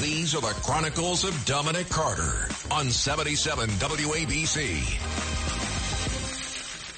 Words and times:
These 0.00 0.34
are 0.34 0.40
the 0.40 0.58
Chronicles 0.62 1.22
of 1.22 1.44
Dominic 1.44 1.88
Carter 1.88 2.48
on 2.70 2.90
77 2.90 3.68
WABC. 3.68 4.80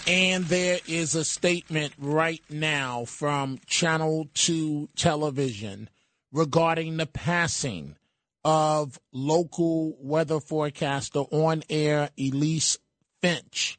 And 0.07 0.45
there 0.45 0.79
is 0.87 1.17
a 1.17 1.25
statement 1.25 1.93
right 1.99 2.43
now 2.49 3.05
from 3.05 3.59
Channel 3.67 4.29
2 4.35 4.91
television 4.97 5.91
regarding 6.31 6.97
the 6.97 7.07
passing 7.07 7.97
of 8.45 9.01
local 9.13 9.97
weather 9.99 10.39
forecaster 10.39 11.21
on 11.21 11.65
air 11.69 12.11
Elise 12.17 12.79
Finch. 13.21 13.79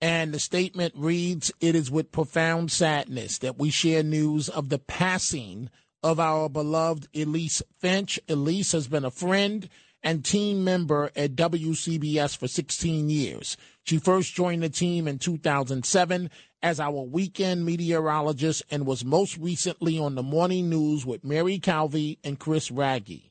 And 0.00 0.34
the 0.34 0.40
statement 0.40 0.94
reads 0.96 1.52
It 1.60 1.76
is 1.76 1.90
with 1.90 2.10
profound 2.10 2.72
sadness 2.72 3.38
that 3.38 3.58
we 3.58 3.70
share 3.70 4.02
news 4.02 4.48
of 4.48 4.70
the 4.70 4.80
passing 4.80 5.70
of 6.04 6.20
our 6.20 6.50
beloved 6.50 7.08
Elise 7.16 7.62
Finch. 7.78 8.20
Elise 8.28 8.72
has 8.72 8.86
been 8.86 9.06
a 9.06 9.10
friend 9.10 9.70
and 10.02 10.22
team 10.22 10.62
member 10.62 11.10
at 11.16 11.34
WCBS 11.34 12.36
for 12.36 12.46
16 12.46 13.08
years. 13.08 13.56
She 13.84 13.96
first 13.96 14.34
joined 14.34 14.62
the 14.62 14.68
team 14.68 15.08
in 15.08 15.18
2007 15.18 16.30
as 16.62 16.78
our 16.78 17.02
weekend 17.02 17.64
meteorologist 17.64 18.62
and 18.70 18.84
was 18.84 19.02
most 19.02 19.38
recently 19.38 19.98
on 19.98 20.14
the 20.14 20.22
morning 20.22 20.68
news 20.68 21.06
with 21.06 21.24
Mary 21.24 21.58
Calvi 21.58 22.18
and 22.22 22.38
Chris 22.38 22.70
Wragge. 22.70 23.30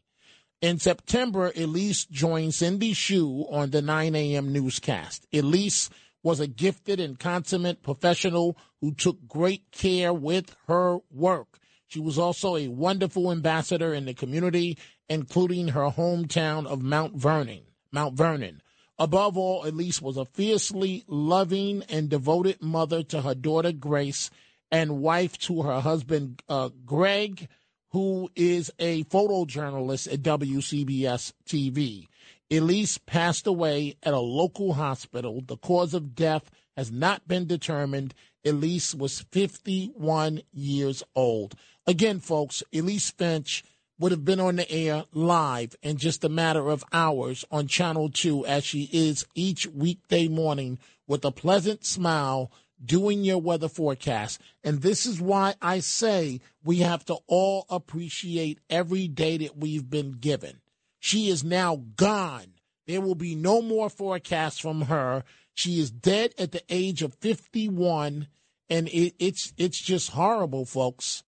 In 0.60 0.80
September, 0.80 1.52
Elise 1.56 2.06
joined 2.06 2.56
Cindy 2.56 2.94
Hsu 2.94 3.46
on 3.52 3.70
the 3.70 3.84
9 3.84 4.16
a.m. 4.16 4.52
newscast. 4.52 5.28
Elise 5.32 5.92
was 6.24 6.40
a 6.40 6.48
gifted 6.48 7.00
and 7.00 7.20
consummate 7.20 7.84
professional 7.84 8.58
who 8.82 8.96
took 8.96 9.28
great 9.28 9.70
care 9.72 10.14
with 10.14 10.56
her 10.68 10.98
work. 11.12 11.60
She 11.88 12.00
was 12.00 12.18
also 12.18 12.56
a 12.56 12.68
wonderful 12.68 13.32
ambassador 13.32 13.94
in 13.94 14.06
the 14.06 14.14
community, 14.14 14.78
including 15.10 15.70
her 15.70 15.92
hometown 15.92 16.66
of 16.66 16.82
Mount 16.82 17.16
Vernon. 17.16 17.62
Mount 17.92 18.16
Vernon. 18.16 18.62
Above 18.98 19.38
all, 19.38 19.66
Elise 19.66 20.02
was 20.02 20.18
a 20.18 20.26
fiercely 20.26 21.04
loving 21.08 21.84
and 21.90 22.10
devoted 22.10 22.62
mother 22.62 23.04
to 23.04 23.22
her 23.22 23.36
daughter 23.36 23.72
Grace 23.72 24.30
and 24.72 25.02
wife 25.02 25.38
to 25.38 25.62
her 25.64 25.80
husband 25.82 26.42
uh, 26.50 26.70
Greg, 26.86 27.48
who 27.90 28.30
is 28.36 28.72
a 28.80 29.04
photojournalist 29.06 30.12
at 30.12 30.24
WCBS 30.24 31.34
TV. 31.46 32.08
Elise 32.54 33.00
passed 33.00 33.48
away 33.48 33.96
at 34.04 34.14
a 34.14 34.20
local 34.20 34.74
hospital. 34.74 35.42
The 35.42 35.58
cause 35.58 35.96
of 35.96 36.14
death 36.14 36.52
has 36.78 36.92
not 36.92 37.28
been 37.28 37.48
determined. 37.48 38.14
Elise 38.46 38.94
was 38.94 39.22
51 39.32 40.42
years 40.52 41.02
old. 41.16 41.56
Again, 41.88 42.20
folks, 42.20 42.62
Elise 42.72 43.10
Finch 43.10 43.64
would 43.98 44.12
have 44.12 44.24
been 44.24 44.40
on 44.40 44.58
the 44.58 44.72
air 44.72 45.06
live 45.14 45.76
in 45.82 45.98
just 45.98 46.24
a 46.24 46.30
matter 46.30 46.70
of 46.70 46.84
hours 46.94 47.44
on 47.50 47.68
Channel 47.68 48.10
2 48.10 48.46
as 48.46 48.64
she 48.64 48.88
is 48.94 49.26
each 49.34 49.66
weekday 49.68 50.28
morning 50.28 50.78
with 51.08 51.26
a 51.26 51.32
pleasant 51.32 51.84
smile 51.84 52.52
doing 52.84 53.24
your 53.24 53.40
weather 53.40 53.70
forecast. 53.70 54.40
And 54.64 54.82
this 54.82 55.08
is 55.08 55.20
why 55.20 55.56
I 55.60 55.80
say 55.80 56.40
we 56.64 56.80
have 56.80 57.04
to 57.06 57.18
all 57.26 57.66
appreciate 57.70 58.60
every 58.70 59.08
day 59.08 59.38
that 59.38 59.58
we've 59.58 59.90
been 59.90 60.12
given. 60.12 60.60
She 61.04 61.28
is 61.28 61.44
now 61.44 61.84
gone. 61.98 62.54
There 62.88 63.02
will 63.02 63.14
be 63.14 63.36
no 63.36 63.62
more 63.62 63.90
forecasts 63.90 64.58
from 64.58 64.84
her. 64.84 65.26
She 65.54 65.78
is 65.78 65.92
dead 65.92 66.34
at 66.38 66.54
the 66.54 66.64
age 66.70 67.02
of 67.02 67.14
51 67.16 68.28
and 68.70 68.88
it, 68.88 69.14
it's 69.20 69.52
it's 69.58 69.82
just 69.82 70.12
horrible 70.12 70.64
folks. 70.64 71.22